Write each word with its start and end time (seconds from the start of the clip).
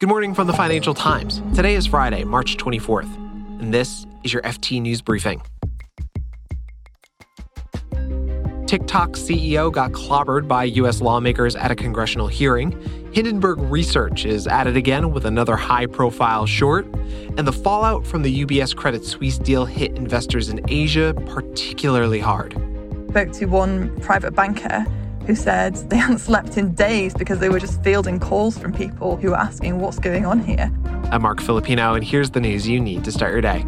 Good 0.00 0.08
morning 0.08 0.32
from 0.32 0.46
the 0.46 0.52
Financial 0.52 0.94
Times. 0.94 1.42
Today 1.56 1.74
is 1.74 1.84
Friday, 1.84 2.22
March 2.22 2.56
24th, 2.56 3.12
and 3.60 3.74
this 3.74 4.06
is 4.22 4.32
your 4.32 4.42
FT 4.42 4.80
News 4.80 5.02
Briefing. 5.02 5.42
TikTok 8.68 9.14
CEO 9.14 9.72
got 9.72 9.90
clobbered 9.90 10.46
by 10.46 10.62
U.S. 10.62 11.00
lawmakers 11.00 11.56
at 11.56 11.72
a 11.72 11.74
congressional 11.74 12.28
hearing. 12.28 12.70
Hindenburg 13.12 13.58
Research 13.58 14.24
is 14.24 14.46
at 14.46 14.68
it 14.68 14.76
again 14.76 15.10
with 15.10 15.26
another 15.26 15.56
high 15.56 15.86
profile 15.86 16.46
short. 16.46 16.86
And 17.36 17.44
the 17.44 17.52
fallout 17.52 18.06
from 18.06 18.22
the 18.22 18.44
UBS 18.44 18.76
Credit 18.76 19.04
Suisse 19.04 19.38
deal 19.38 19.64
hit 19.64 19.96
investors 19.96 20.48
in 20.48 20.60
Asia 20.68 21.12
particularly 21.26 22.20
hard. 22.20 22.52
Spoke 23.10 23.32
to 23.32 23.46
one 23.46 24.00
private 24.00 24.36
banker 24.36 24.86
who 25.28 25.34
said 25.34 25.74
they 25.90 25.96
hadn't 25.96 26.18
slept 26.18 26.56
in 26.56 26.74
days 26.74 27.12
because 27.12 27.38
they 27.38 27.50
were 27.50 27.60
just 27.60 27.84
fielding 27.84 28.18
calls 28.18 28.56
from 28.56 28.72
people 28.72 29.16
who 29.18 29.28
were 29.28 29.36
asking 29.36 29.78
what's 29.78 29.98
going 29.98 30.24
on 30.24 30.40
here. 30.40 30.72
I'm 31.12 31.20
Marc 31.20 31.42
Filippino, 31.42 31.92
and 31.94 32.02
here's 32.02 32.30
the 32.30 32.40
news 32.40 32.66
you 32.66 32.80
need 32.80 33.04
to 33.04 33.12
start 33.12 33.32
your 33.32 33.42
day. 33.42 33.62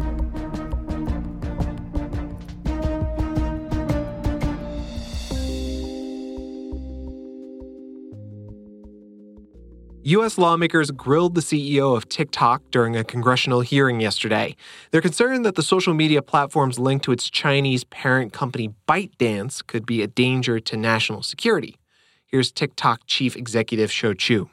U.S. 10.11 10.37
lawmakers 10.37 10.91
grilled 10.91 11.35
the 11.35 11.41
CEO 11.41 11.95
of 11.95 12.09
TikTok 12.09 12.63
during 12.69 12.97
a 12.97 13.03
congressional 13.05 13.61
hearing 13.61 14.01
yesterday. 14.01 14.57
They're 14.91 14.99
concerned 14.99 15.45
that 15.45 15.55
the 15.55 15.63
social 15.63 15.93
media 15.93 16.21
platform's 16.21 16.77
link 16.77 17.01
to 17.03 17.13
its 17.13 17.29
Chinese 17.29 17.85
parent 17.85 18.33
company 18.33 18.73
ByteDance 18.89 19.65
could 19.65 19.85
be 19.85 20.01
a 20.01 20.07
danger 20.07 20.59
to 20.59 20.75
national 20.75 21.23
security. 21.23 21.77
Here's 22.25 22.51
TikTok 22.51 23.03
chief 23.05 23.37
executive 23.37 23.89
Shou 23.89 24.13
Chew. 24.13 24.49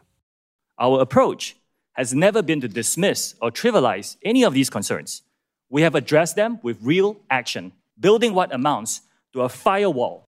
Our 0.78 1.00
approach 1.00 1.56
has 1.94 2.14
never 2.14 2.40
been 2.40 2.60
to 2.60 2.68
dismiss 2.68 3.34
or 3.42 3.50
trivialize 3.50 4.16
any 4.24 4.44
of 4.44 4.54
these 4.54 4.70
concerns. 4.70 5.24
We 5.68 5.82
have 5.82 5.96
addressed 5.96 6.36
them 6.36 6.60
with 6.62 6.78
real 6.80 7.16
action, 7.30 7.72
building 7.98 8.32
what 8.32 8.54
amounts 8.54 9.00
to 9.32 9.40
a 9.40 9.48
firewall 9.48 10.27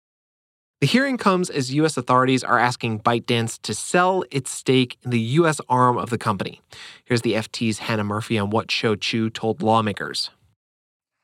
the 0.84 0.88
hearing 0.88 1.16
comes 1.16 1.48
as 1.48 1.72
U.S. 1.76 1.96
authorities 1.96 2.44
are 2.44 2.58
asking 2.58 3.00
ByteDance 3.00 3.58
to 3.62 3.72
sell 3.72 4.22
its 4.30 4.50
stake 4.50 4.98
in 5.02 5.12
the 5.12 5.20
U.S. 5.40 5.58
arm 5.66 5.96
of 5.96 6.10
the 6.10 6.18
company. 6.18 6.60
Here's 7.06 7.22
the 7.22 7.32
FT's 7.32 7.78
Hannah 7.78 8.04
Murphy 8.04 8.36
on 8.36 8.50
what 8.50 8.70
Shou 8.70 8.94
Chew 8.94 9.30
told 9.30 9.62
lawmakers. 9.62 10.28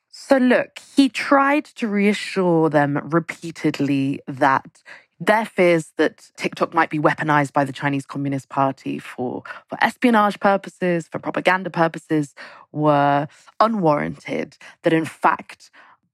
So, 0.08 0.38
look, 0.38 0.78
he 0.97 1.11
tried 1.11 1.66
to 1.77 1.88
reassure 1.88 2.70
them 2.70 3.03
repeatedly 3.11 4.20
that 4.27 4.83
their 5.20 5.44
fears 5.44 5.92
that 5.98 6.31
TikTok 6.38 6.72
might 6.72 6.88
be 6.88 6.98
weaponized 6.98 7.53
by 7.53 7.66
the 7.66 7.72
Chinese 7.75 8.06
Communist 8.06 8.48
Party 8.48 8.98
for, 8.98 9.42
for 9.69 9.77
espionage 9.83 10.41
purposes, 10.41 11.06
for 11.06 11.19
propaganda 11.19 11.69
purposes, 11.69 12.34
were 12.72 13.28
unwarranted. 13.61 14.56
That 14.84 14.94
in 14.94 15.05
fact, 15.05 15.70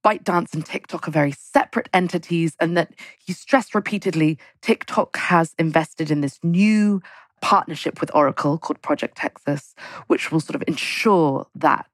ByteDance 0.07 0.55
and 0.55 0.65
TikTok 0.65 1.09
are 1.09 1.11
very 1.11 1.33
separate 1.33 1.89
entities, 1.93 2.55
and 2.61 2.77
that 2.77 2.93
he 3.19 3.33
stressed 3.33 3.75
repeatedly 3.75 4.39
TikTok 4.63 5.17
has 5.17 5.53
invested 5.59 6.13
in 6.13 6.21
this 6.21 6.39
new 6.45 7.03
partnership 7.41 8.01
with 8.01 8.15
Oracle 8.15 8.57
called 8.57 8.81
Project 8.83 9.19
Texas, 9.19 9.75
which 10.07 10.31
will 10.31 10.39
sort 10.39 10.55
of 10.55 10.63
ensure 10.69 11.49
that 11.57 11.89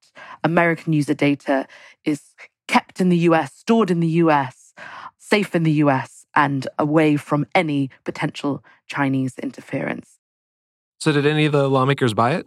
American 0.44 0.92
user 0.92 1.14
data 1.14 1.66
is 2.05 2.34
kept 2.68 3.00
in 3.00 3.08
the 3.08 3.16
US, 3.28 3.55
stored 3.55 3.90
in 3.90 4.00
the 4.00 4.20
US, 4.24 4.74
safe 5.16 5.55
in 5.55 5.62
the 5.62 5.72
US, 5.84 6.27
and 6.34 6.68
away 6.78 7.16
from 7.16 7.46
any 7.55 7.88
potential 8.05 8.62
Chinese 8.88 9.38
interference. 9.38 10.18
So, 11.00 11.12
did 11.12 11.24
any 11.24 11.46
of 11.46 11.52
the 11.52 11.66
lawmakers 11.66 12.12
buy 12.12 12.33
it? 12.34 12.44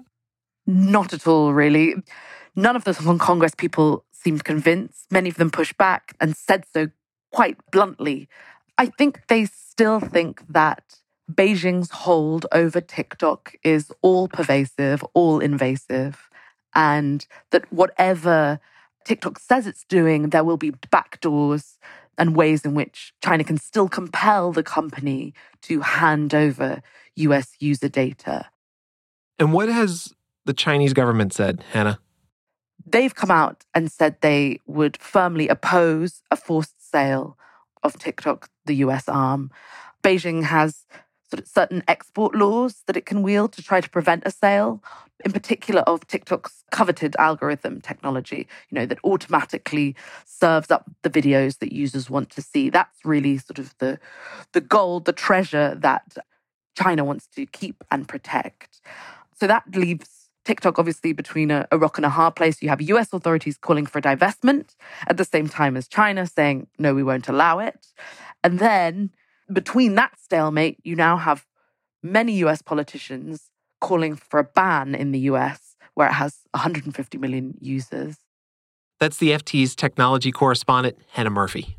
Not 0.68 1.12
at 1.12 1.26
all, 1.26 1.54
really. 1.54 1.96
None 2.56 2.76
of 2.76 2.84
the 2.84 2.94
Hong 2.94 3.18
Congress 3.18 3.54
people 3.56 4.06
seemed 4.26 4.44
convinced. 4.44 5.06
Many 5.12 5.30
of 5.30 5.36
them 5.36 5.52
pushed 5.52 5.78
back 5.78 6.16
and 6.20 6.36
said 6.36 6.66
so 6.74 6.88
quite 7.32 7.58
bluntly. 7.72 8.28
I 8.78 8.88
think 8.88 9.28
they 9.28 9.46
still 9.46 10.00
think 10.00 10.42
that 10.50 11.00
Beijing's 11.32 11.92
hold 11.92 12.48
over 12.52 12.82
TikTok 12.82 13.56
is 13.64 13.92
all 14.02 14.28
pervasive, 14.28 15.04
all 15.14 15.40
invasive, 15.40 16.28
and 16.74 17.26
that 17.52 17.72
whatever 17.72 18.60
TikTok 19.06 19.38
says 19.38 19.68
it's 19.68 19.86
doing, 19.86 20.30
there 20.30 20.44
will 20.44 20.58
be 20.58 20.72
backdoors 20.72 21.78
and 22.18 22.36
ways 22.36 22.66
in 22.66 22.74
which 22.74 23.14
China 23.24 23.44
can 23.44 23.58
still 23.58 23.88
compel 23.88 24.52
the 24.52 24.64
company 24.64 25.36
to 25.62 25.82
hand 25.82 26.34
over 26.34 26.82
US 27.16 27.52
user 27.60 27.90
data. 27.90 28.50
And 29.38 29.54
what 29.54 29.70
has 29.70 30.14
the 30.46 30.54
Chinese 30.54 30.94
government 30.94 31.34
said, 31.34 31.64
Hannah? 31.74 32.00
They've 32.86 33.16
come 33.16 33.32
out 33.32 33.66
and 33.74 33.92
said 33.92 34.18
they 34.22 34.60
would 34.66 34.98
firmly 34.98 35.48
oppose 35.48 36.22
a 36.32 36.36
forced 36.36 36.92
sale 36.92 37.38
of 37.84 37.98
TikTok, 37.98 38.50
the 38.66 38.76
US 38.76 39.08
arm. 39.08 39.52
Beijing 40.04 40.44
has 40.44 40.86
sort 41.30 41.40
of 41.40 41.48
certain 41.48 41.84
export 41.88 42.36
laws 42.36 42.84
that 42.86 42.98
it 42.98 43.06
can 43.06 43.24
wield 43.24 43.52
to 43.54 43.64
try 43.64 43.82
to 43.82 43.90
prevent 43.90 44.24
a 44.26 44.32
sale, 44.32 44.84
in 45.24 45.32
particular 45.32 45.82
of 45.82 46.06
TikTok's 46.08 46.64
coveted 46.72 47.16
algorithm 47.18 47.82
technology, 47.82 48.48
you 48.70 48.76
know, 48.76 48.86
that 48.86 49.00
automatically 49.04 49.96
serves 50.26 50.70
up 50.70 50.90
the 51.02 51.10
videos 51.10 51.60
that 51.60 51.72
users 51.72 52.10
want 52.10 52.30
to 52.32 52.42
see. 52.42 52.70
That's 52.70 53.00
really 53.04 53.38
sort 53.38 53.60
of 53.60 53.76
the 53.80 54.00
the 54.52 54.62
gold, 54.62 55.06
the 55.06 55.14
treasure 55.14 55.76
that 55.76 56.18
China 56.78 57.04
wants 57.04 57.28
to 57.36 57.46
keep 57.46 57.84
and 57.90 58.08
protect. 58.08 58.82
So 59.40 59.48
that 59.48 59.64
leaves 59.74 60.25
TikTok 60.46 60.80
obviously 60.80 61.12
between 61.12 61.52
a, 61.52 61.68
a, 61.72 61.78
rock 61.78 61.98
and 61.98 62.06
a 62.06 62.10
hard 62.10 62.36
place. 62.36 62.62
You 62.62 62.70
have 62.70 62.82
US 62.82 63.12
authorities 63.12 63.58
calling 63.58 63.86
for 63.86 64.00
divestment 64.00 64.76
at 65.08 65.18
the 65.18 65.26
same 65.26 65.50
time 65.50 65.76
as 65.76 65.88
China 65.88 66.26
saying, 66.26 66.68
no, 66.78 66.94
we 66.94 67.04
won't 67.04 67.28
allow 67.28 67.60
it. 67.60 67.88
And 68.44 68.60
then 68.60 69.10
between 69.52 69.96
that 69.96 70.20
stalemate, 70.20 70.80
you 70.84 70.96
now 70.96 71.18
have 71.18 71.46
many 72.02 72.34
US 72.44 72.62
politicians 72.62 73.50
calling 73.82 74.16
for 74.16 74.40
a 74.40 74.44
ban 74.44 74.96
in 74.96 75.12
the 75.12 75.20
US 75.32 75.76
where 75.96 76.08
it 76.08 76.14
has 76.14 76.40
150 76.52 77.18
million 77.18 77.56
users. 77.60 78.18
That's 79.00 79.18
the 79.18 79.32
FT's 79.32 79.76
technology 79.76 80.32
correspondent, 80.32 80.98
Hannah 81.12 81.30
Murphy. 81.30 81.78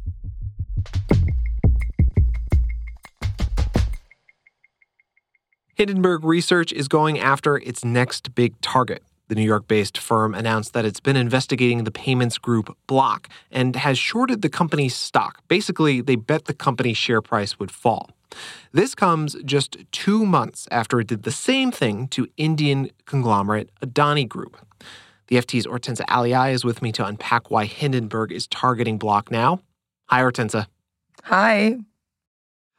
Hindenburg 5.76 6.24
Research 6.24 6.72
is 6.72 6.88
going 6.88 7.18
after 7.18 7.58
its 7.58 7.84
next 7.84 8.34
big 8.34 8.58
target. 8.62 9.02
The 9.28 9.34
New 9.34 9.44
York 9.44 9.68
based 9.68 9.98
firm 9.98 10.34
announced 10.34 10.72
that 10.72 10.86
it's 10.86 11.00
been 11.00 11.16
investigating 11.16 11.84
the 11.84 11.90
payments 11.90 12.38
group 12.38 12.74
Block 12.86 13.28
and 13.50 13.76
has 13.76 13.98
shorted 13.98 14.40
the 14.40 14.48
company's 14.48 14.96
stock. 14.96 15.42
Basically, 15.48 16.00
they 16.00 16.16
bet 16.16 16.46
the 16.46 16.54
company's 16.54 16.96
share 16.96 17.20
price 17.20 17.58
would 17.58 17.70
fall. 17.70 18.08
This 18.72 18.94
comes 18.94 19.36
just 19.44 19.76
two 19.92 20.24
months 20.24 20.66
after 20.70 20.98
it 20.98 21.08
did 21.08 21.24
the 21.24 21.30
same 21.30 21.70
thing 21.70 22.08
to 22.08 22.26
Indian 22.38 22.88
conglomerate 23.04 23.68
Adani 23.82 24.26
Group. 24.26 24.56
The 25.26 25.36
FT's 25.36 25.66
Ortenca 25.66 26.06
Aliaj 26.06 26.54
is 26.54 26.64
with 26.64 26.80
me 26.80 26.90
to 26.92 27.04
unpack 27.04 27.50
why 27.50 27.66
Hindenburg 27.66 28.32
is 28.32 28.46
targeting 28.46 28.96
Block 28.96 29.30
now. 29.30 29.60
Hi, 30.06 30.22
Ortenca. 30.22 30.68
Hi. 31.24 31.76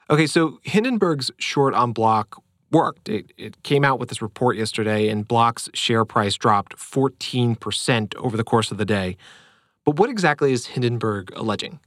Okay, 0.10 0.26
so 0.26 0.60
Hindenburg's 0.64 1.30
short 1.38 1.76
on 1.76 1.92
Block 1.92 2.42
worked. 2.72 3.10
It, 3.10 3.32
it 3.38 3.64
came 3.64 3.84
out 3.84 4.00
with 4.00 4.10
this 4.10 4.22
report 4.22 4.58
yesterday, 4.58 5.10
and 5.10 5.28
Block's 5.28 5.70
share 5.74 6.06
price 6.06 6.36
dropped 6.36 6.78
14% 6.78 8.16
over 8.16 8.38
the 8.38 8.44
course 8.44 8.72
of 8.72 8.78
the 8.78 8.86
day. 8.86 9.18
But 9.86 9.98
what 9.98 10.10
exactly 10.10 10.52
is 10.52 10.68
Hindenburg 10.68 11.32
alleging? 11.36 11.80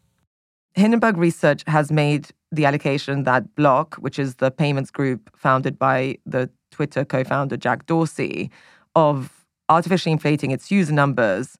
Hindenburg 0.74 1.16
Research 1.16 1.62
has 1.66 1.90
made 1.90 2.28
the 2.52 2.64
allegation 2.64 3.24
that 3.24 3.54
Block, 3.54 3.96
which 3.96 4.18
is 4.18 4.36
the 4.36 4.50
payments 4.50 4.90
group 4.90 5.30
founded 5.36 5.78
by 5.78 6.16
the 6.24 6.48
Twitter 6.70 7.04
co 7.04 7.24
founder 7.24 7.56
Jack 7.56 7.86
Dorsey, 7.86 8.50
of 8.94 9.44
artificially 9.68 10.12
inflating 10.12 10.50
its 10.50 10.70
user 10.70 10.92
numbers 10.92 11.56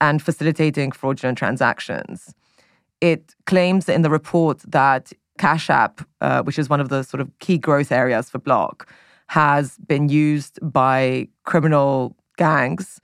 and 0.00 0.22
facilitating 0.22 0.92
fraudulent 0.92 1.38
transactions. 1.38 2.34
It 3.00 3.34
claims 3.46 3.88
in 3.88 4.02
the 4.02 4.10
report 4.10 4.60
that 4.66 5.12
Cash 5.40 5.70
App, 5.70 6.06
uh, 6.20 6.42
which 6.42 6.58
is 6.58 6.68
one 6.68 6.80
of 6.80 6.90
the 6.90 7.02
sort 7.02 7.22
of 7.22 7.30
key 7.38 7.56
growth 7.56 7.90
areas 7.90 8.28
for 8.28 8.38
Block, 8.38 8.92
has 9.28 9.78
been 9.88 10.10
used 10.10 10.58
by 10.62 11.28
criminal 11.44 12.14
gangs 12.36 13.00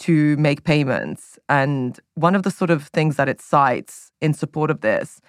to 0.00 0.36
make 0.36 0.64
payments. 0.64 1.38
And 1.48 1.98
one 2.14 2.34
of 2.34 2.42
the 2.42 2.50
sort 2.50 2.70
of 2.70 2.88
things 2.88 3.16
that 3.16 3.26
it 3.26 3.40
cites 3.40 4.12
in 4.20 4.34
support 4.34 4.70
of 4.70 4.82
this 4.82 5.20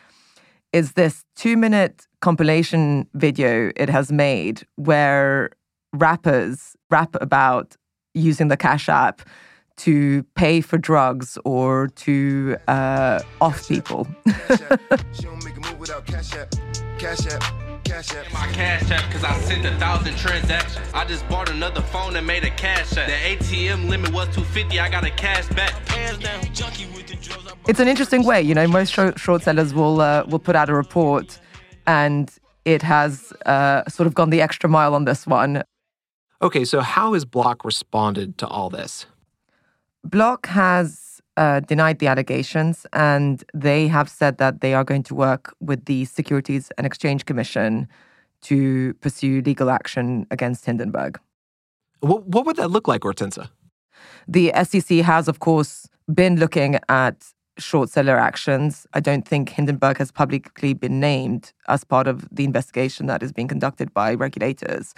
is 0.73 0.93
this 0.93 1.23
two 1.37 1.55
minute 1.55 2.07
compilation 2.19 3.07
video 3.13 3.71
it 3.77 3.89
has 3.89 4.11
made 4.11 4.63
where 4.75 5.51
rappers 5.93 6.75
rap 6.91 7.15
about 7.21 7.77
using 8.13 8.49
the 8.49 8.57
Cash 8.57 8.89
App 8.89 9.21
to 9.79 10.23
pay 10.35 10.61
for 10.61 10.77
drugs 10.77 11.37
or 11.45 11.87
to 11.87 12.57
uh, 12.67 13.21
off 13.41 13.67
people. 13.67 14.07
Cash 16.97 17.27
app. 17.27 18.31
My 18.31 18.45
cash 18.53 18.91
app 18.91 19.07
because 19.07 19.23
I 19.23 19.39
sent 19.39 19.65
a 19.65 19.75
thousand 19.77 20.15
transactions. 20.17 20.85
I 20.93 21.05
just 21.05 21.27
bought 21.27 21.49
another 21.49 21.81
phone 21.81 22.15
and 22.17 22.27
made 22.27 22.43
a 22.43 22.51
cash 22.51 22.95
app. 22.97 23.07
The 23.07 23.13
ATM 23.13 23.89
limit 23.89 24.11
was 24.11 24.27
250. 24.35 24.79
I 24.79 24.89
got 24.89 25.05
a 25.05 25.09
cash 25.09 25.47
back. 25.49 25.73
It's 27.67 27.79
an 27.79 27.87
interesting 27.87 28.23
way, 28.23 28.41
you 28.41 28.53
know. 28.53 28.67
Most 28.67 28.93
short, 28.93 29.17
short 29.17 29.43
sellers 29.43 29.73
will 29.73 30.01
uh, 30.01 30.23
will 30.27 30.39
put 30.39 30.55
out 30.55 30.69
a 30.69 30.73
report, 30.73 31.39
and 31.87 32.31
it 32.65 32.81
has 32.81 33.33
uh, 33.45 33.87
sort 33.89 34.07
of 34.07 34.13
gone 34.13 34.29
the 34.29 34.41
extra 34.41 34.69
mile 34.69 34.93
on 34.93 35.05
this 35.05 35.25
one. 35.25 35.63
Okay, 36.41 36.65
so 36.65 36.81
how 36.81 37.13
has 37.13 37.25
Block 37.25 37.65
responded 37.65 38.37
to 38.37 38.47
all 38.47 38.69
this? 38.69 39.05
Block 40.03 40.47
has 40.47 41.21
uh, 41.37 41.61
denied 41.61 41.99
the 41.99 42.07
allegations, 42.07 42.85
and 42.93 43.43
they 43.53 43.87
have 43.87 44.09
said 44.09 44.37
that 44.37 44.61
they 44.61 44.73
are 44.73 44.83
going 44.83 45.03
to 45.03 45.15
work 45.15 45.55
with 45.59 45.85
the 45.85 46.05
Securities 46.05 46.71
and 46.77 46.85
Exchange 46.85 47.25
Commission 47.25 47.87
to 48.41 48.93
pursue 48.95 49.41
legal 49.41 49.69
action 49.69 50.25
against 50.31 50.65
Hindenburg. 50.65 51.19
What, 52.01 52.25
what 52.27 52.45
would 52.45 52.55
that 52.57 52.69
look 52.71 52.87
like, 52.87 53.01
Ortenca? 53.01 53.49
The 54.27 54.51
SEC 54.63 54.99
has, 54.99 55.27
of 55.27 55.39
course, 55.39 55.87
been 56.13 56.37
looking 56.37 56.77
at 56.87 57.25
short 57.57 57.89
seller 57.89 58.17
actions. 58.17 58.87
I 58.93 58.99
don't 58.99 59.27
think 59.27 59.49
Hindenburg 59.49 59.97
has 59.97 60.11
publicly 60.11 60.73
been 60.73 60.99
named 60.99 61.51
as 61.67 61.83
part 61.83 62.07
of 62.07 62.27
the 62.31 62.45
investigation 62.45 63.07
that 63.07 63.21
is 63.21 63.31
being 63.31 63.47
conducted 63.47 63.93
by 63.93 64.13
regulators. 64.13 64.93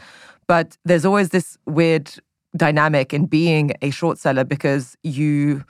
But 0.48 0.78
there's 0.86 1.06
always 1.06 1.30
this 1.30 1.58
weird 1.66 2.12
dynamic 2.56 3.14
in 3.14 3.26
being 3.26 3.72
a 3.82 3.90
short 3.90 4.18
seller 4.18 4.44
because 4.44 4.98
you 5.04 5.64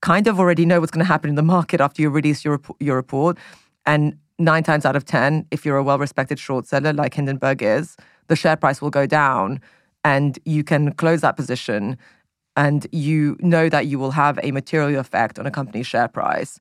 kind 0.00 0.26
of 0.26 0.38
already 0.38 0.66
know 0.66 0.80
what's 0.80 0.92
going 0.92 1.04
to 1.04 1.10
happen 1.10 1.30
in 1.30 1.36
the 1.36 1.42
market 1.42 1.80
after 1.80 2.02
you 2.02 2.10
release 2.10 2.44
your, 2.44 2.60
your 2.80 2.96
report. 2.96 3.38
And 3.86 4.18
nine 4.38 4.62
times 4.62 4.84
out 4.84 4.96
of 4.96 5.04
10, 5.04 5.46
if 5.50 5.64
you're 5.64 5.76
a 5.76 5.82
well 5.82 5.98
respected 5.98 6.38
short 6.38 6.66
seller 6.66 6.92
like 6.92 7.14
Hindenburg 7.14 7.62
is, 7.62 7.96
the 8.28 8.36
share 8.36 8.56
price 8.56 8.82
will 8.82 8.90
go 8.90 9.06
down 9.06 9.60
and 10.04 10.38
you 10.44 10.64
can 10.64 10.92
close 10.92 11.20
that 11.22 11.36
position 11.36 11.96
and 12.56 12.86
you 12.92 13.36
know 13.40 13.68
that 13.68 13.86
you 13.86 13.98
will 13.98 14.10
have 14.10 14.38
a 14.42 14.50
material 14.50 15.00
effect 15.00 15.38
on 15.38 15.46
a 15.46 15.50
company's 15.50 15.86
share 15.86 16.08
price. 16.08 16.60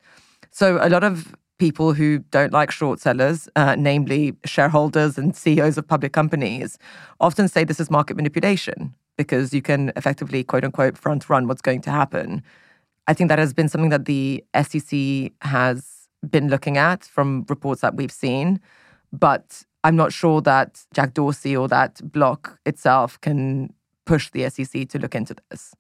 So 0.52 0.78
a 0.82 0.90
lot 0.90 1.04
of 1.04 1.36
people 1.60 1.94
who 1.94 2.20
don't 2.32 2.52
like 2.52 2.72
short 2.72 3.00
sellers, 3.00 3.48
uh, 3.56 3.76
namely 3.78 4.36
shareholders 4.46 5.18
and 5.18 5.36
CEOs 5.36 5.78
of 5.78 5.88
public 5.88 6.14
companies, 6.14 6.78
often 7.20 7.48
say 7.48 7.64
this 7.64 7.80
is 7.80 7.92
market 7.92 8.16
manipulation 8.16 8.94
because 9.18 9.54
you 9.54 9.62
can 9.62 9.92
effectively, 9.96 10.44
quote 10.44 10.64
unquote, 10.64 10.98
front 10.98 11.30
run 11.30 11.48
what's 11.48 11.62
going 11.62 11.82
to 11.82 11.92
happen. 11.92 12.44
I 13.08 13.14
think 13.14 13.30
that 13.30 13.40
has 13.40 13.54
been 13.54 13.70
something 13.70 13.90
that 13.90 14.06
the 14.06 14.44
SEC 14.56 15.32
has 15.42 16.08
been 16.30 16.50
looking 16.50 16.78
at 16.78 17.04
from 17.04 17.46
reports 17.50 17.82
that 17.82 17.96
we've 17.96 18.12
seen. 18.12 18.60
But 19.12 19.64
I'm 19.84 19.96
not 19.96 20.14
sure 20.14 20.42
that 20.42 20.86
Jack 20.94 21.14
Dorsey 21.14 21.56
or 21.56 21.68
that 21.68 22.00
block 22.12 22.60
itself 22.66 23.20
can 23.22 23.74
push 24.06 24.30
the 24.32 24.50
SEC 24.50 24.88
to 24.90 25.00
look 25.00 25.16
into 25.16 25.36
this. 25.50 25.74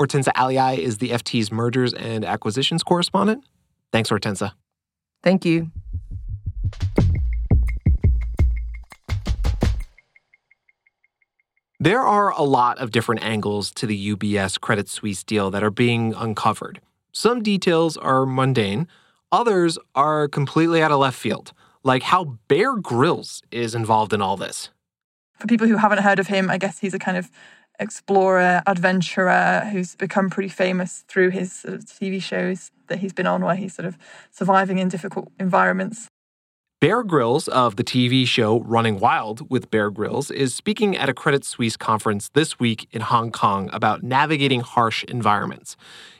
Ortenca 0.00 0.32
Aliaj 0.34 0.78
is 0.78 0.98
the 0.98 1.10
FT's 1.10 1.52
mergers 1.52 1.94
and 1.94 2.24
acquisitions 2.24 2.82
correspondent. 2.82 3.44
Thanks, 3.92 4.10
Ortenca. 4.10 4.52
Thank 5.22 5.44
you. 5.44 5.70
There 11.84 12.00
are 12.00 12.30
a 12.30 12.40
lot 12.40 12.78
of 12.78 12.92
different 12.92 13.22
angles 13.22 13.70
to 13.72 13.86
the 13.86 14.16
UBS 14.16 14.58
Credit 14.58 14.88
Suisse 14.88 15.22
deal 15.22 15.50
that 15.50 15.62
are 15.62 15.70
being 15.70 16.14
uncovered. 16.14 16.80
Some 17.12 17.42
details 17.42 17.98
are 17.98 18.24
mundane, 18.24 18.88
others 19.30 19.76
are 19.94 20.26
completely 20.26 20.82
out 20.82 20.92
of 20.92 20.98
left 21.00 21.18
field, 21.18 21.52
like 21.82 22.04
how 22.04 22.38
Bear 22.48 22.76
Grylls 22.76 23.42
is 23.50 23.74
involved 23.74 24.14
in 24.14 24.22
all 24.22 24.38
this. 24.38 24.70
For 25.38 25.46
people 25.46 25.66
who 25.66 25.76
haven't 25.76 25.98
heard 25.98 26.18
of 26.18 26.28
him, 26.28 26.48
I 26.48 26.56
guess 26.56 26.78
he's 26.78 26.94
a 26.94 26.98
kind 26.98 27.18
of 27.18 27.30
explorer, 27.78 28.62
adventurer 28.66 29.68
who's 29.70 29.94
become 29.94 30.30
pretty 30.30 30.48
famous 30.48 31.04
through 31.06 31.32
his 31.32 31.52
sort 31.52 31.74
of 31.74 31.84
TV 31.84 32.22
shows 32.22 32.70
that 32.86 33.00
he's 33.00 33.12
been 33.12 33.26
on, 33.26 33.44
where 33.44 33.56
he's 33.56 33.74
sort 33.74 33.84
of 33.84 33.98
surviving 34.30 34.78
in 34.78 34.88
difficult 34.88 35.30
environments. 35.38 36.08
Bear 36.84 37.02
Grylls 37.02 37.48
of 37.48 37.76
the 37.76 37.82
TV 37.82 38.26
show 38.26 38.60
Running 38.60 39.00
Wild 39.00 39.50
with 39.50 39.70
Bear 39.70 39.90
Grylls 39.90 40.30
is 40.30 40.54
speaking 40.54 40.94
at 40.98 41.08
a 41.08 41.14
Credit 41.14 41.42
Suisse 41.42 41.78
conference 41.78 42.28
this 42.34 42.60
week 42.60 42.86
in 42.92 43.00
Hong 43.00 43.32
Kong 43.32 43.70
about 43.72 44.02
navigating 44.02 44.60
harsh 44.60 45.02
environments. 45.04 45.78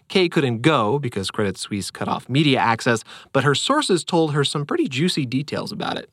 Kaye 0.08 0.31
couldn't 0.31 0.62
go 0.62 0.99
because 0.99 1.31
Credit 1.31 1.58
Suisse 1.58 1.90
cut 1.90 2.08
off 2.08 2.31
media 2.31 2.61
access, 2.61 3.05
but 3.34 3.44
her 3.44 3.55
sources 3.55 4.05
told 4.05 4.32
her 4.32 4.43
some 4.43 4.64
pretty 4.64 4.88
juicy 4.88 5.26
details 5.26 5.70
about 5.70 5.99
it. 5.99 6.08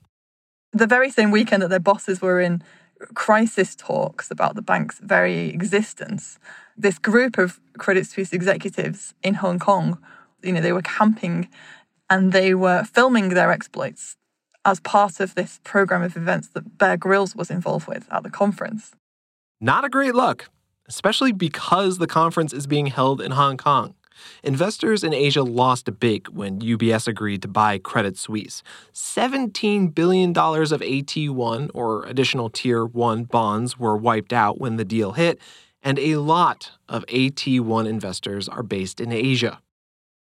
The 0.74 0.86
very 0.86 1.12
same 1.12 1.32
weekend 1.32 1.64
that 1.64 1.70
their 1.70 1.80
bosses 1.80 2.22
were 2.22 2.42
in 2.42 2.62
crisis 3.14 3.74
talks 3.74 4.30
about 4.30 4.56
the 4.56 4.62
bank's 4.62 5.00
very 5.00 5.48
existence, 5.48 6.40
this 6.76 7.00
group 7.00 7.38
of 7.38 7.62
Credit 7.78 8.06
Suisse 8.06 8.34
executives 8.34 9.14
in 9.24 9.36
Hong 9.36 9.60
Kong, 9.60 9.98
you 10.44 10.52
know, 10.52 10.60
they 10.60 10.74
were 10.74 10.82
camping 10.82 11.48
and 12.10 12.34
they 12.34 12.54
were 12.54 12.84
filming 12.84 13.30
their 13.30 13.50
exploits 13.50 14.18
as 14.66 14.80
part 14.80 15.20
of 15.20 15.36
this 15.36 15.60
program 15.64 16.04
of 16.04 16.16
events 16.16 16.50
that 16.50 16.78
Bear 16.78 16.98
Grylls 16.98 17.36
was 17.36 17.50
involved 17.50 17.88
with 17.88 18.08
at 18.12 18.24
the 18.24 18.30
conference. 18.30 18.92
Not 19.60 19.86
a 19.86 19.90
great 19.90 20.16
look, 20.16 20.50
especially 20.88 21.32
because 21.32 21.98
the 21.98 22.08
conference 22.08 22.54
is 22.54 22.68
being 22.68 22.88
held 22.88 23.22
in 23.22 23.32
Hong 23.32 23.58
Kong. 23.58 23.96
Investors 24.44 25.04
in 25.04 25.14
Asia 25.14 25.42
lost 25.42 25.88
a 25.88 25.92
big 25.92 26.28
when 26.30 26.62
UBS 26.62 27.08
agreed 27.08 27.42
to 27.42 27.48
buy 27.48 27.78
Credit 27.78 28.18
Suisse. 28.18 28.62
$17 28.94 29.94
billion 29.96 30.30
of 30.32 30.36
AT1 30.36 31.72
or 31.74 32.06
additional 32.06 32.50
Tier 32.50 32.86
1 32.86 33.24
bonds 33.26 33.80
were 33.80 33.98
wiped 33.98 34.34
out 34.34 34.60
when 34.60 34.78
the 34.78 34.86
deal 34.86 35.14
hit, 35.14 35.40
and 35.82 35.98
a 35.98 36.18
lot 36.18 36.72
of 36.88 37.06
AT1 37.08 37.88
investors 37.88 38.48
are 38.48 38.64
based 38.64 39.02
in 39.02 39.12
Asia. 39.12 39.60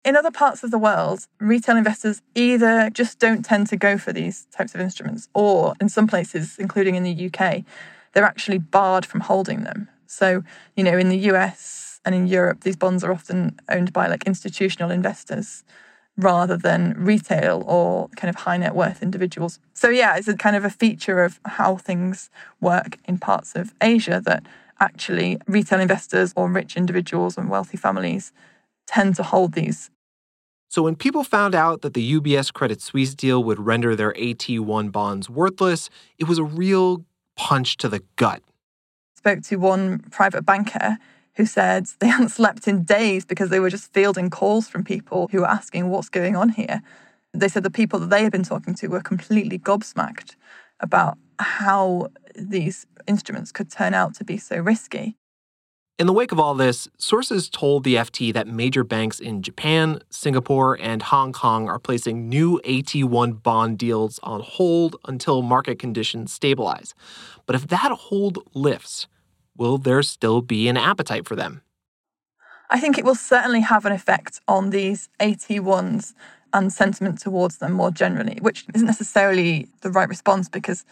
In 0.06 0.14
other 0.14 0.30
parts 0.30 0.62
of 0.62 0.70
the 0.70 0.78
world, 0.78 1.26
retail 1.40 1.76
investors 1.76 2.22
either 2.36 2.90
just 2.90 3.18
don't 3.18 3.44
tend 3.44 3.66
to 3.66 3.76
go 3.76 3.98
for 3.98 4.12
these 4.12 4.46
types 4.52 4.72
of 4.72 4.80
instruments, 4.80 5.28
or 5.34 5.74
in 5.80 5.88
some 5.88 6.06
places, 6.06 6.60
including 6.60 6.94
in 6.94 7.02
the 7.02 7.26
UK, 7.26 7.64
they're 8.12 8.22
actually 8.22 8.58
barred 8.58 9.04
from 9.04 9.22
holding 9.22 9.64
them. 9.64 9.88
So, 10.06 10.44
you 10.76 10.84
know, 10.84 10.96
in 10.96 11.08
the 11.08 11.18
US 11.32 12.00
and 12.04 12.14
in 12.14 12.28
Europe, 12.28 12.60
these 12.60 12.76
bonds 12.76 13.02
are 13.02 13.10
often 13.10 13.58
owned 13.68 13.92
by 13.92 14.06
like 14.06 14.28
institutional 14.28 14.92
investors 14.92 15.64
rather 16.16 16.56
than 16.56 16.94
retail 16.96 17.64
or 17.66 18.06
kind 18.10 18.28
of 18.28 18.36
high 18.36 18.58
net 18.58 18.76
worth 18.76 19.02
individuals. 19.02 19.58
So, 19.74 19.88
yeah, 19.88 20.16
it's 20.16 20.28
a 20.28 20.36
kind 20.36 20.54
of 20.54 20.64
a 20.64 20.70
feature 20.70 21.24
of 21.24 21.40
how 21.44 21.78
things 21.78 22.30
work 22.60 22.96
in 23.06 23.18
parts 23.18 23.56
of 23.56 23.74
Asia 23.80 24.22
that 24.24 24.46
actually 24.78 25.40
retail 25.48 25.80
investors 25.80 26.32
or 26.36 26.48
rich 26.48 26.76
individuals 26.76 27.36
and 27.36 27.50
wealthy 27.50 27.76
families 27.76 28.32
tend 28.86 29.16
to 29.16 29.24
hold 29.24 29.54
these. 29.54 29.90
So, 30.68 30.82
when 30.82 30.96
people 30.96 31.24
found 31.24 31.54
out 31.54 31.82
that 31.82 31.94
the 31.94 32.20
UBS 32.20 32.52
Credit 32.52 32.82
Suisse 32.82 33.14
deal 33.14 33.42
would 33.44 33.60
render 33.60 33.94
their 33.94 34.12
AT1 34.14 34.90
bonds 34.90 35.30
worthless, 35.30 35.88
it 36.18 36.28
was 36.28 36.38
a 36.38 36.44
real 36.44 37.04
punch 37.36 37.76
to 37.78 37.88
the 37.88 38.02
gut. 38.16 38.42
Spoke 39.16 39.42
to 39.42 39.56
one 39.56 40.00
private 40.10 40.42
banker 40.42 40.98
who 41.36 41.46
said 41.46 41.86
they 42.00 42.08
hadn't 42.08 42.30
slept 42.30 42.66
in 42.66 42.82
days 42.82 43.24
because 43.24 43.50
they 43.50 43.60
were 43.60 43.70
just 43.70 43.92
fielding 43.92 44.30
calls 44.30 44.68
from 44.68 44.84
people 44.84 45.28
who 45.30 45.40
were 45.40 45.48
asking 45.48 45.88
what's 45.88 46.08
going 46.08 46.34
on 46.34 46.50
here. 46.50 46.82
They 47.32 47.48
said 47.48 47.62
the 47.62 47.70
people 47.70 47.98
that 48.00 48.10
they 48.10 48.22
had 48.22 48.32
been 48.32 48.42
talking 48.42 48.74
to 48.76 48.88
were 48.88 49.02
completely 49.02 49.58
gobsmacked 49.58 50.36
about 50.80 51.18
how 51.38 52.08
these 52.34 52.86
instruments 53.06 53.52
could 53.52 53.70
turn 53.70 53.94
out 53.94 54.14
to 54.14 54.24
be 54.24 54.38
so 54.38 54.58
risky. 54.58 55.16
In 55.98 56.06
the 56.06 56.12
wake 56.12 56.30
of 56.30 56.38
all 56.38 56.54
this, 56.54 56.88
sources 56.98 57.48
told 57.48 57.82
the 57.82 57.94
FT 57.94 58.30
that 58.34 58.46
major 58.46 58.84
banks 58.84 59.18
in 59.18 59.40
Japan, 59.40 60.00
Singapore, 60.10 60.76
and 60.78 61.00
Hong 61.00 61.32
Kong 61.32 61.70
are 61.70 61.78
placing 61.78 62.28
new 62.28 62.60
AT1 62.66 63.42
bond 63.42 63.78
deals 63.78 64.20
on 64.22 64.42
hold 64.42 64.96
until 65.06 65.40
market 65.40 65.78
conditions 65.78 66.34
stabilize. 66.34 66.94
But 67.46 67.56
if 67.56 67.68
that 67.68 67.92
hold 67.92 68.40
lifts, 68.52 69.06
will 69.56 69.78
there 69.78 70.02
still 70.02 70.42
be 70.42 70.68
an 70.68 70.76
appetite 70.76 71.26
for 71.26 71.34
them? 71.34 71.62
I 72.68 72.78
think 72.78 72.98
it 72.98 73.04
will 73.06 73.14
certainly 73.14 73.60
have 73.60 73.86
an 73.86 73.92
effect 73.92 74.42
on 74.46 74.68
these 74.68 75.08
AT1s 75.18 76.12
and 76.52 76.70
sentiment 76.70 77.20
towards 77.20 77.56
them 77.56 77.72
more 77.72 77.90
generally, 77.90 78.36
which 78.42 78.66
isn't 78.74 78.86
necessarily 78.86 79.68
the 79.80 79.90
right 79.90 80.10
response 80.10 80.50
because 80.50 80.84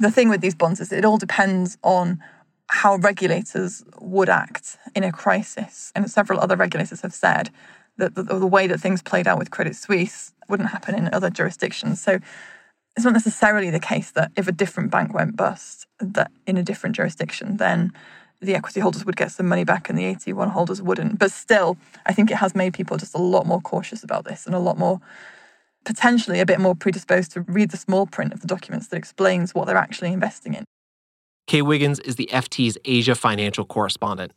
the 0.00 0.10
thing 0.10 0.28
with 0.28 0.40
these 0.40 0.56
bonds 0.56 0.80
is 0.80 0.92
it 0.92 1.04
all 1.04 1.18
depends 1.18 1.78
on 1.84 2.20
how 2.68 2.96
regulators 2.96 3.84
would 4.00 4.28
act 4.28 4.78
in 4.94 5.04
a 5.04 5.12
crisis. 5.12 5.92
And 5.94 6.10
several 6.10 6.40
other 6.40 6.56
regulators 6.56 7.02
have 7.02 7.14
said 7.14 7.50
that 7.96 8.14
the, 8.14 8.22
the, 8.22 8.46
way 8.46 8.66
that 8.66 8.80
things 8.80 9.02
played 9.02 9.28
out 9.28 9.38
with 9.38 9.50
Credit 9.50 9.76
Suisse 9.76 10.32
wouldn't 10.48 10.70
happen 10.70 10.94
in 10.94 11.12
other 11.12 11.30
jurisdictions. 11.30 12.00
So 12.00 12.18
it's 12.96 13.04
not 13.04 13.12
necessarily 13.12 13.70
the 13.70 13.80
case 13.80 14.10
that 14.12 14.32
if 14.36 14.48
a 14.48 14.52
different 14.52 14.90
bank 14.90 15.14
went 15.14 15.36
bust, 15.36 15.86
that 16.00 16.30
in 16.46 16.56
a 16.56 16.62
different 16.62 16.96
jurisdiction, 16.96 17.58
then 17.58 17.92
the 18.40 18.54
equity 18.54 18.80
holders 18.80 19.04
would 19.04 19.16
get 19.16 19.32
some 19.32 19.48
money 19.48 19.64
back 19.64 19.88
and 19.88 19.98
the 19.98 20.04
AT1 20.04 20.50
holders 20.50 20.82
wouldn't. 20.82 21.18
But 21.18 21.30
still, 21.30 21.76
I 22.06 22.12
think 22.12 22.30
it 22.30 22.36
has 22.36 22.54
made 22.54 22.74
people 22.74 22.96
just 22.96 23.14
a 23.14 23.18
lot 23.18 23.46
more 23.46 23.60
cautious 23.60 24.02
about 24.02 24.24
this 24.24 24.46
and 24.46 24.54
a 24.54 24.58
lot 24.58 24.78
more 24.78 25.00
potentially 25.84 26.40
a 26.40 26.46
bit 26.46 26.60
more 26.60 26.74
predisposed 26.74 27.32
to 27.32 27.42
read 27.42 27.70
the 27.70 27.76
small 27.76 28.06
print 28.06 28.32
of 28.32 28.40
the 28.40 28.46
documents 28.46 28.88
that 28.88 28.96
explains 28.96 29.54
what 29.54 29.66
they're 29.66 29.76
actually 29.76 30.12
investing 30.12 30.54
in. 30.54 30.64
Kaye 31.46 31.62
Wiggins 31.62 32.00
is 32.00 32.16
the 32.16 32.28
FT's 32.32 32.78
Asia 32.84 33.14
financial 33.14 33.64
correspondent. 33.64 34.32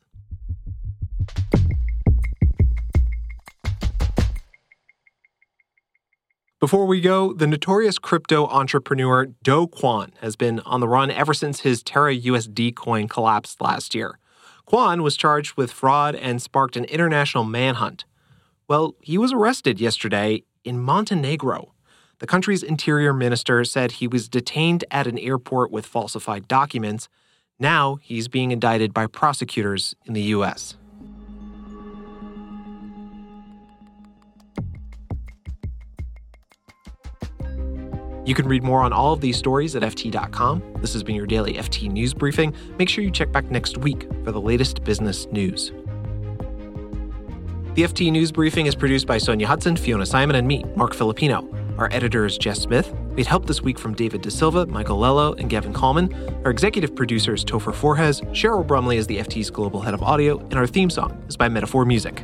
Before 6.60 6.86
we 6.86 7.02
go, 7.02 7.34
the 7.34 7.48
notorious 7.48 8.00
crypto 8.00 8.48
entrepreneur 8.48 9.28
Do 9.44 9.68
Kwon 9.68 10.10
has 10.22 10.36
been 10.36 10.60
on 10.62 10.80
the 10.80 10.88
run 10.88 11.12
ever 11.12 11.34
since 11.34 11.62
his 11.62 11.84
Terra 11.84 12.16
USD 12.16 12.76
coin 12.76 13.08
collapsed 13.08 13.62
last 13.62 13.94
year. 13.94 14.18
Kwon 14.68 15.02
was 15.02 15.16
charged 15.16 15.56
with 15.56 15.72
fraud 15.72 16.16
and 16.16 16.42
sparked 16.42 16.76
an 16.76 16.84
international 16.86 17.46
manhunt. 17.46 18.06
Well, 18.68 18.96
he 19.02 19.18
was 19.18 19.32
arrested 19.32 19.80
yesterday 19.80 20.44
in 20.66 20.82
Montenegro. 20.82 21.74
The 22.20 22.28
country's 22.28 22.64
interior 22.64 23.14
minister 23.14 23.64
said 23.64 23.94
he 23.94 24.08
was 24.08 24.28
detained 24.28 24.84
at 24.90 25.06
an 25.06 25.20
airport 25.20 25.72
with 25.72 25.86
falsified 25.86 26.48
documents. 26.48 27.10
Now 27.60 28.00
he's 28.02 28.28
being 28.28 28.52
indicted 28.52 28.92
by 28.94 29.06
prosecutors 29.06 29.96
in 30.06 30.14
the 30.14 30.24
U.S. 30.24 30.76
You 38.26 38.34
can 38.34 38.48
read 38.48 38.64
more 38.64 38.82
on 38.82 38.92
all 38.92 39.14
of 39.14 39.22
these 39.22 39.38
stories 39.38 39.76
at 39.76 39.84
FT.com. 39.84 40.62
This 40.82 40.92
has 40.94 41.04
been 41.04 41.16
your 41.16 41.28
daily 41.28 41.54
FT 41.54 41.90
News 41.90 42.14
Briefing. 42.14 42.54
Make 42.78 42.90
sure 42.90 43.04
you 43.04 43.12
check 43.12 43.32
back 43.32 43.46
next 43.52 43.78
week 43.78 44.06
for 44.26 44.32
the 44.34 44.42
latest 44.42 44.84
business 44.84 45.28
news. 45.28 45.72
The 47.76 47.84
FT 47.84 48.12
News 48.12 48.32
Briefing 48.32 48.66
is 48.66 48.76
produced 48.76 49.06
by 49.08 49.18
Sonja 49.18 49.46
Hutson, 49.46 49.80
Fiona 49.80 50.04
Symon, 50.04 50.36
and 50.36 50.48
me, 50.48 50.66
Marc 50.76 50.94
Filippino. 50.94 51.57
Our 51.78 51.90
editor 51.92 52.26
is 52.26 52.40
Jess 52.40 52.60
Smith. 52.60 52.92
We 53.10 53.18
had 53.18 53.28
help 53.28 53.46
this 53.46 53.62
week 53.62 53.78
from 53.78 53.94
David 53.94 54.22
da 54.22 54.32
Silva, 54.32 54.66
Michael 54.66 54.98
Lello, 54.98 55.40
and 55.40 55.48
Gavin 55.48 55.74
Kallmann. 55.74 56.12
Our 56.44 56.50
executive 56.50 56.96
producer 56.96 57.36
is 57.36 57.46
Topher 57.46 57.74
Forhecz. 57.74 58.22
Cheryl 58.32 58.66
Brumley 58.66 58.98
is 58.98 59.06
the 59.06 59.18
FT's 59.18 59.52
global 59.52 59.82
head 59.82 59.94
of 59.94 60.02
audio, 60.02 60.40
and 60.40 60.56
our 60.56 60.66
theme 60.66 60.90
song 60.90 61.24
is 61.28 61.38
by 61.38 61.48
Metaphor 61.48 61.86
Music. 61.86 62.24